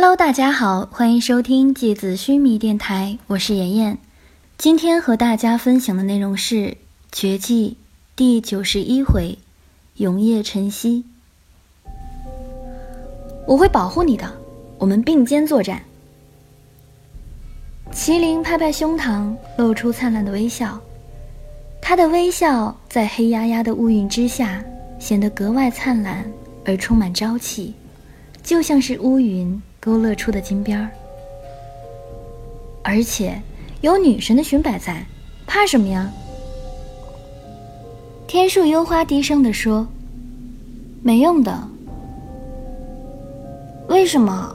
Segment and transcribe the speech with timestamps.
[0.00, 3.98] Hello，大家好，欢迎收听芥子须弥电台，我是妍妍。
[4.56, 6.54] 今天和大家分享的内容是
[7.10, 7.70] 《绝技》
[8.14, 9.36] 第九十一回
[9.98, 11.04] “永夜晨曦”。
[13.44, 14.32] 我会保护你的，
[14.78, 15.82] 我们并肩作战。
[17.92, 20.80] 麒麟拍拍胸膛，露出灿烂的微笑。
[21.82, 24.62] 他的微笑在黑压压的乌云之下，
[25.00, 26.24] 显得格外灿烂
[26.64, 27.74] 而充满朝气，
[28.44, 30.90] 就像是乌云勾勒出的金边儿。
[32.82, 33.40] 而且
[33.80, 35.02] 有女神的裙摆在，
[35.46, 36.12] 怕什么呀？
[38.26, 39.86] 天树幽花低声地说
[41.02, 41.58] ：“没用的。
[43.88, 44.54] 为什么？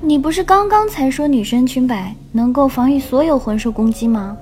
[0.00, 4.36] 你不是刚刚才说女神裙摆能够防御所有魂兽攻击吗？”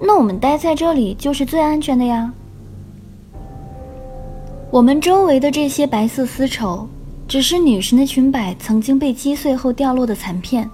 [0.00, 2.32] 那我们待在这里就是最安全的呀。
[4.70, 6.88] 我们周围的这些白色丝绸，
[7.26, 10.68] 只是女神的裙摆曾经被击碎后掉落的残片，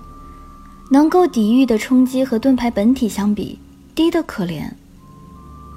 [0.90, 3.59] 能够抵御的冲击和盾牌本体相比，
[3.95, 4.65] 低得可怜。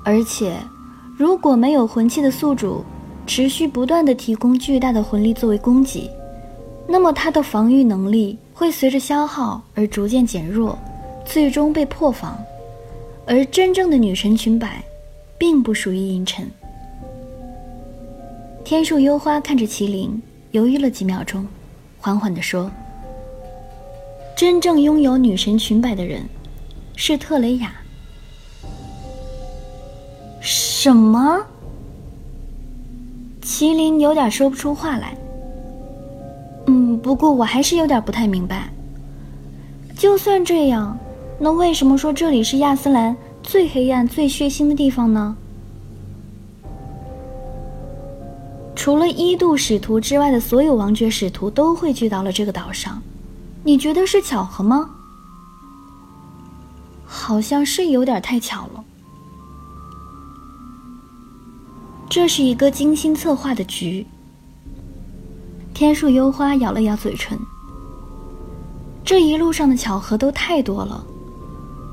[0.03, 0.57] 而且，
[1.17, 2.83] 如果没有魂器的宿主
[3.25, 6.09] 持续不断的提供巨大的魂力作为供给，
[6.87, 10.77] 那么它的防御能力会随着消耗而逐渐减弱，
[11.23, 12.37] 最终被破防。
[13.25, 14.83] 而真正的女神裙摆，
[15.37, 16.45] 并不属于银尘。
[18.65, 20.21] 天树幽花看着麒麟，
[20.53, 21.47] 犹豫了几秒钟，
[21.97, 22.69] 缓缓地说
[24.37, 26.21] ：“真正拥有女神裙摆的人，
[26.95, 27.73] 是特雷雅。”
[30.39, 31.43] 什么？
[33.41, 35.17] 麒麟有点说不出话来。
[36.67, 38.71] 嗯，不过我还是有点不太明白。
[39.97, 40.95] 就算这样。
[41.39, 45.35] 那为什么说这里是亚斯兰最黑暗、最血腥的地方呢？
[48.83, 53.01] 除了一度使徒之外的所有王爵使徒都汇聚到了这个岛上，
[53.63, 54.89] 你觉得是巧合吗？
[57.05, 58.83] 好像是有点太巧了。
[62.09, 64.05] 这是一个精心策划的局。
[65.73, 67.39] 天树幽花咬了咬嘴唇，
[69.05, 71.01] 这一路上的巧合都太多了。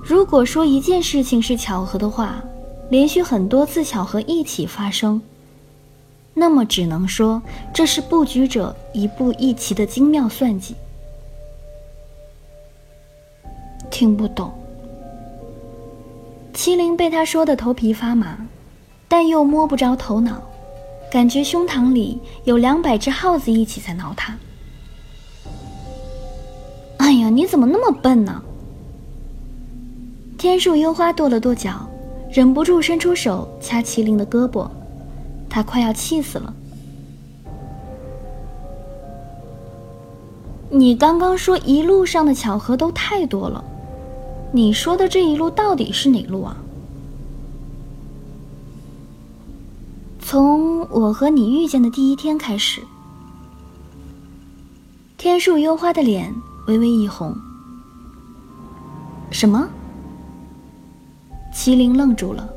[0.02, 2.42] 如果说一件事情是巧合的话，
[2.90, 5.22] 连续很多次巧合一起发生，
[6.34, 7.42] 那么只能说
[7.72, 10.74] 这是布局者一步一棋的精妙算计。
[13.90, 14.52] 听不懂。
[16.54, 18.38] 麒麟被他说的头皮发麻，
[19.08, 20.42] 但又摸不着头脑，
[21.10, 24.36] 感觉胸膛里有两百只耗子一起在挠他。
[26.98, 28.42] 哎呀，你怎么那么笨呢？
[30.38, 31.88] 天树幽花跺了跺脚，
[32.30, 34.68] 忍不住伸出手掐麒麟的胳膊，
[35.50, 36.54] 他快要气死了。
[40.70, 43.62] 你刚刚说一路上的巧合都太多了，
[44.52, 46.56] 你说的这一路到底是哪路啊？
[50.20, 52.80] 从我和你遇见的第一天开始，
[55.18, 56.32] 天树幽花的脸
[56.68, 57.34] 微微一红。
[59.32, 59.68] 什么？
[61.52, 62.48] 麒麟愣住了。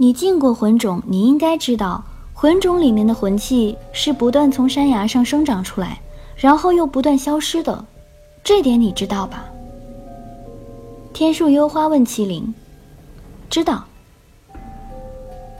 [0.00, 6.00] 你进过魂种，你应该知道，魂种里面的魂器是不断从山崖上生长出来，
[6.36, 7.84] 然后又不断消失的，
[8.44, 9.44] 这点你知道吧？
[11.12, 12.54] 天树幽花问麒麟
[13.50, 13.84] ：“知道。”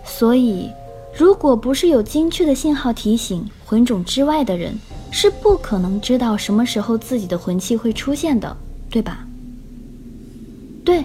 [0.06, 0.70] 所以，
[1.12, 4.72] 如果不是有精确的信号提醒，魂种之外的人
[5.10, 8.56] 是不可能知道什么时候自己的魂器会出现的，
[8.88, 9.26] 对吧？
[10.84, 11.04] 对，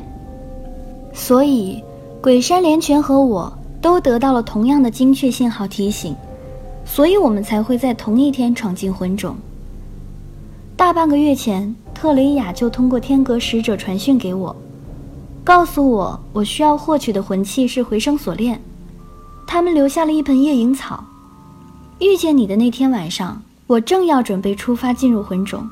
[1.13, 1.83] 所以
[2.23, 3.51] 鬼山连泉和我
[3.81, 6.15] 都得到了同样的精确信号提醒，
[6.85, 9.35] 所以我们才会在同一天闯进魂种。
[10.77, 14.55] 大半个月前，特雷雅就通过天阁使者传讯给我，
[15.43, 18.57] 告诉我我需要获取的魂器是回声锁链，
[19.45, 21.03] 他们留下了一盆夜影草。
[21.99, 25.67] 遇见你的那天晚上，我正要准备出发进入魂种，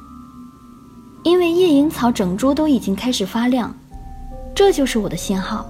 [1.24, 3.74] 因为夜影草整株都已经开始发亮。
[4.54, 5.66] 这就是我的信号。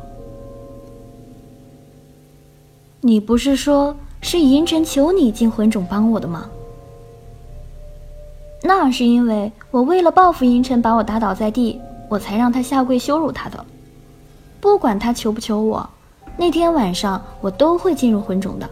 [3.02, 6.50] 你不是说是银尘求你进魂种帮我的吗？
[8.64, 13.66] 那是因为我为了报复银尘把我打倒在地，我才让他下跪羞辱他的。
[14.60, 15.90] 不管他求不求我，
[16.38, 18.70] 那天晚上我都会进入魂种的。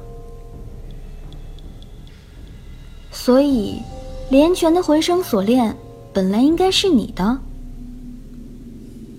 [3.11, 3.81] 所以，
[4.29, 5.75] 连泉的回声锁链
[6.13, 7.39] 本来应该是你的。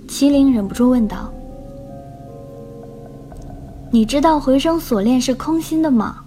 [0.08, 1.32] 麒麟忍不住问道
[3.90, 6.24] ：“你知道回声锁链是空心的吗？”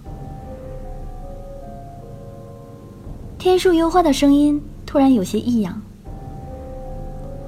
[3.39, 5.81] 天树幽花的声音突然有些异样。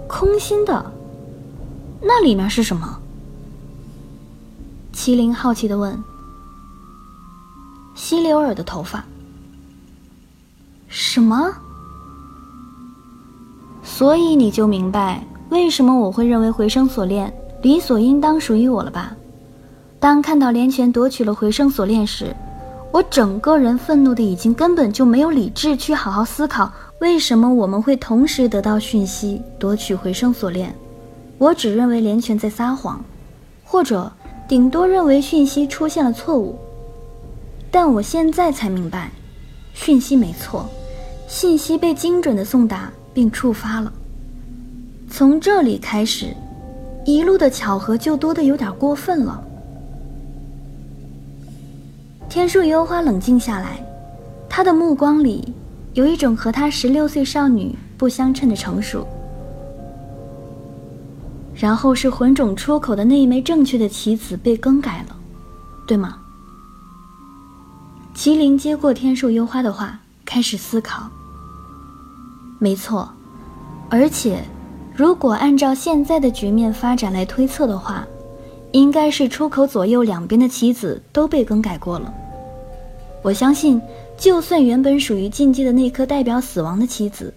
[0.08, 0.92] 空心的，
[2.02, 3.00] 那里面是什么？
[4.94, 6.02] 麒麟好奇的问。
[7.94, 9.04] 希留尔的头发。
[10.88, 11.54] 什么？
[13.84, 19.16] 所以你就明白为什么我会认为回声锁链理所应当属于我了吧？
[20.00, 22.36] 当看到连泉夺取了回声锁链时，
[22.92, 30.74] 我整个人愤怒的已经根本就没有理智去好好思考为什么我们会同时得到讯息夺取回声锁链。
[31.38, 33.04] 我只认为连泉在撒谎，
[33.64, 34.12] 或者
[34.48, 36.58] 顶多认为讯息出现了错误。
[37.70, 39.12] 但我现在才明白，
[39.74, 40.66] 讯息没错，
[41.28, 43.92] 信息被精准的送达并触发了。
[45.10, 46.28] 从这里开始，
[47.04, 49.44] 一路的巧合就多得有点过分了。
[52.28, 53.80] 天树幽花冷静下来，
[54.50, 55.54] 他的目光里
[55.94, 59.08] 有一种和他十六岁少女不相称的成熟。
[61.56, 65.16] 然后是魂种出口的那一枚正确的棋子被更改了，
[65.88, 66.18] 对吗？
[68.14, 71.10] 麒麟接过天树幽花的话，开始思考。
[72.60, 73.10] 没错，
[73.90, 74.44] 而且，
[74.94, 78.06] 如果按照现在的局面发展来推测的话，
[78.76, 82.14] 应该是出口左右两边的棋子都被更改过了。
[83.22, 83.82] 我相信，
[84.18, 87.34] 就算原本属于禁忌的那颗代表死亡的棋子，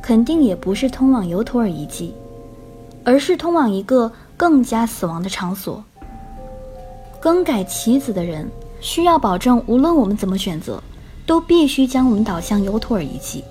[0.00, 2.14] 肯定也不是通往尤图尔遗迹，
[3.04, 5.84] 而是通往一个更加死亡的场所。
[7.20, 8.48] 更改棋子的人。
[8.82, 10.82] 需要保证，无论我们怎么选择，
[11.26, 13.44] 都必须将我们导向尤托尔遗迹。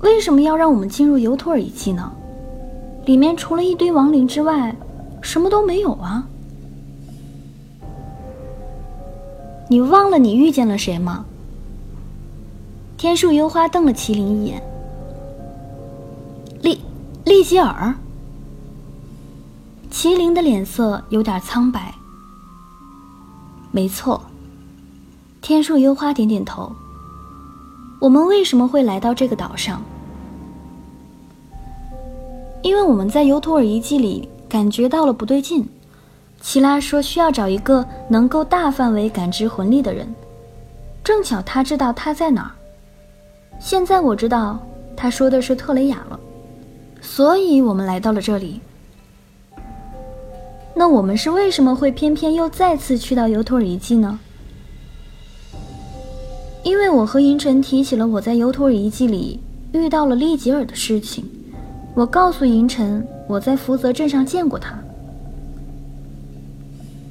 [0.00, 2.10] 为什么要让我们进入尤托尔遗迹呢？
[3.06, 4.74] 里面除了一堆亡灵之外，
[5.20, 6.26] 什么都没有啊！
[9.68, 11.24] 你忘了你遇见了谁吗？
[12.96, 14.62] 天树幽花瞪了麒麟一眼。
[16.62, 16.80] 利
[17.24, 17.94] 利吉尔。
[19.90, 21.94] 麒麟的脸色有点苍白。
[23.70, 24.20] 没错，
[25.40, 26.72] 天树幽花点点头。
[28.00, 29.82] 我们为什么会来到这个岛上？
[32.64, 35.68] 因为我们在尤图尔遗迹里感觉到了不对劲。
[36.40, 40.06] 齐拉说需要找一个能够大范围感知魂力的人，
[41.04, 42.52] 正巧他知道他在哪儿。
[43.60, 44.58] 现在我知道
[44.96, 46.18] 他说的是特雷雅了，
[47.02, 48.60] 所以我们来到了这里。
[50.74, 54.18] 那我们是为什么会偏偏又再次去到尤托尔遗迹呢？
[56.62, 59.38] 因为我和银尘提起了我在尤托尔遗迹里
[59.72, 61.24] 遇到了利吉尔的事情，
[61.94, 64.76] 我告诉银尘我在福泽镇上见过他。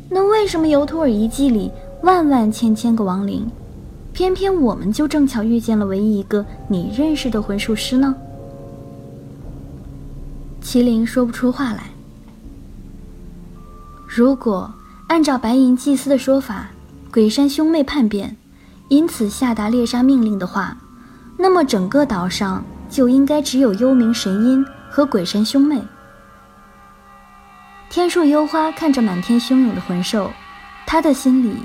[0.09, 1.71] 那为什么尤托尔遗迹里
[2.01, 3.50] 万万千千个亡灵，
[4.12, 8.13] 偏偏我们就正巧遇见了唯一一个你认识的魂术师呢？
[10.62, 11.86] 麒麟说不出话来。
[14.07, 14.71] 如果
[15.07, 16.69] 按照白银祭司的说法，
[17.12, 18.36] 鬼山兄妹叛变，
[18.89, 20.77] 因此下达猎杀命令的话，
[21.38, 24.63] 那么整个岛上就应该只有幽冥神鹰
[24.95, 25.81] 和鬼神兄妹。
[27.89, 30.29] 天树幽花看着满天汹涌的魂兽，
[30.85, 31.57] 他的心里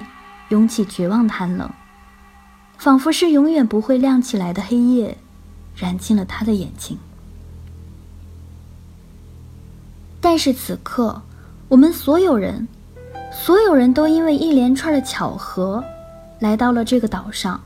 [0.49, 1.71] 涌起绝望的寒冷，
[2.79, 5.19] 仿佛是永远不会亮起来的黑夜，
[5.77, 6.97] 燃尽了他的眼睛。
[10.23, 11.21] 但是此刻。
[11.69, 12.67] 我们所有人，
[13.31, 15.85] 所有人都因为一连串的巧合，
[16.39, 17.61] 来到了这个岛上。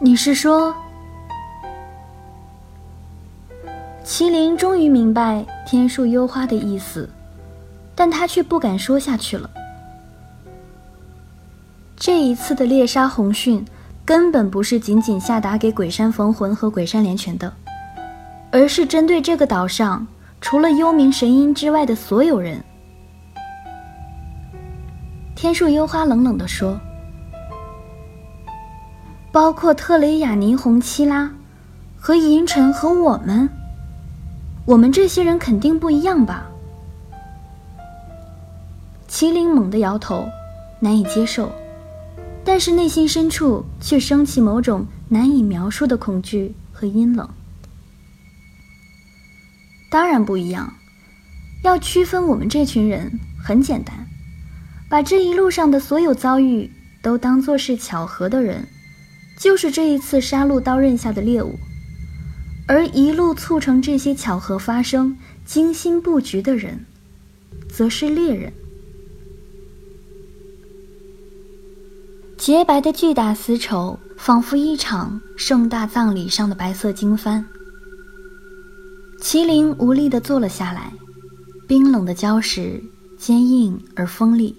[0.00, 0.74] 你是说，
[4.04, 7.08] 麒麟终于明白天树幽花的意思，
[7.94, 9.48] 但他却不敢说下去了。
[11.96, 13.64] 这一次的猎杀红讯，
[14.04, 17.50] 根本不是仅仅下达给鬼山逢魂和鬼山连泉的，
[18.52, 20.06] 而是针对这个岛上。
[20.38, 22.62] 除了幽冥神鹰之外的所有人，
[25.34, 26.78] 天树幽花冷冷地说
[29.32, 31.30] ：“包括特雷雅、霓虹、七拉
[31.98, 33.48] 和银尘和我们，
[34.64, 36.50] 我们这些人肯定不一样吧？”
[39.08, 40.26] 麒麟猛地摇头，
[40.80, 41.52] 难以接受，
[42.44, 47.28] 但是内心深处却升起某种难以描述的恐惧和阴冷。
[49.90, 50.72] 当然不一样。
[51.62, 54.06] 要区分我们这群人很简单，
[54.86, 56.70] 把这一路上的所有遭遇
[57.02, 58.68] 都当作是巧合的人，
[59.38, 61.58] 就是这一次杀戮刀刃下的猎物；
[62.66, 66.84] 而一路促成这些巧合发生、精心布局的人，
[67.68, 68.52] 则是猎人。
[72.38, 77.44] 洁白的巨大丝绸，仿佛一场盛大葬礼上的白色经幡。
[79.20, 80.92] 麒麟无力地坐了下来，
[81.66, 82.82] 冰冷的礁石
[83.18, 84.54] 坚硬而锋利。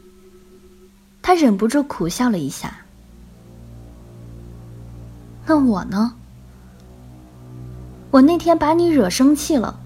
[1.22, 2.76] 他忍不住苦笑了一下。
[5.46, 6.14] 那我呢？
[8.16, 9.78] 我那天把你惹生气了，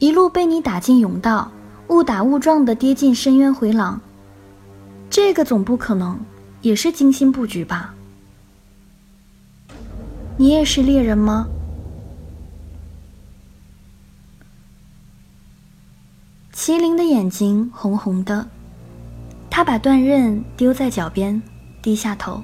[0.00, 1.48] 一路被你打进甬道，
[1.86, 4.00] 误打误撞的跌进深渊回廊。
[5.08, 6.18] 这个总不可能
[6.60, 7.94] 也是精心布局吧？
[10.36, 11.46] 你也是猎人吗？
[16.52, 18.48] 麒麟的眼睛红红的，
[19.48, 21.40] 他把断刃丢在脚边，
[21.80, 22.42] 低下头。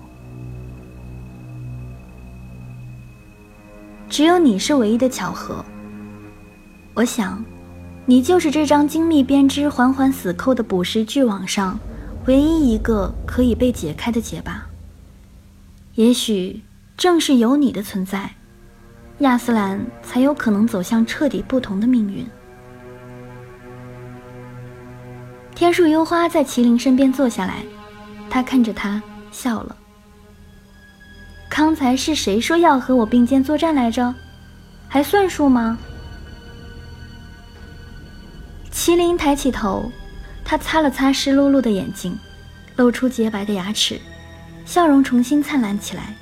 [4.15, 5.65] 只有你是唯一的巧合。
[6.95, 7.45] 我想，
[8.07, 11.77] 你就是这张精密编织、环环死扣的捕食巨网上
[12.27, 14.69] 唯一一个可以被解开的结吧。
[15.97, 16.63] 也许
[16.97, 18.31] 正是有你的存在，
[19.19, 22.25] 亚斯兰才有可能走向彻底不同的命运。
[25.57, 27.65] 天树幽花在麒麟身边坐下来，
[28.31, 29.03] 他看着他
[29.33, 29.77] 笑了。
[31.57, 34.13] 刚才是谁说要和我并肩作战来着？
[34.89, 35.79] 还算数吗？
[38.73, 39.89] 麒麟抬起头，
[40.45, 42.19] 他擦了擦湿漉漉的眼睛，
[42.75, 44.01] 露出洁白的牙齿，
[44.67, 46.13] 笑容重新灿烂起来。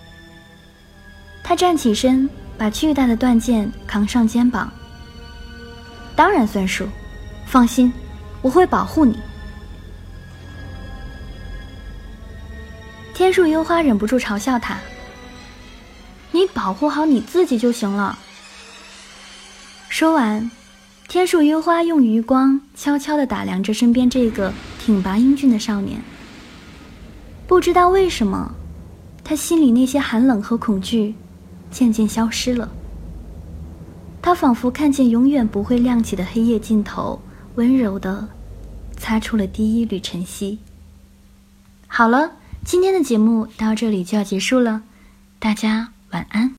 [1.43, 4.71] 他站起身，把巨大的断剑扛上肩膀。
[6.15, 6.87] 当然算数，
[7.47, 7.91] 放心，
[8.43, 9.19] 我会保护你。
[13.15, 14.77] 天树幽花忍不住嘲笑他。
[16.55, 18.19] 保护好你自己就行了。
[19.89, 20.51] 说完，
[21.09, 26.01] 天树幽花用余光悄悄地打量着身边这个挺拔英俊的少年。
[27.47, 28.55] 不知道为什么，
[29.23, 31.15] 他心里那些寒冷和恐惧
[31.71, 32.71] 渐渐消失了。
[34.23, 37.21] 他仿佛看见永远不会亮起的黑夜尽头，
[37.57, 38.27] 温柔地
[38.97, 40.59] 擦出了第一缕晨曦。
[41.87, 42.33] 好了，
[42.65, 44.83] 今天的节目到这里就要结束了，
[45.39, 45.92] 大家。
[46.13, 46.51] 晚安。